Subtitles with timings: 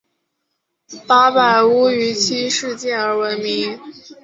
[1.05, 3.79] 八百屋于七事件而闻名。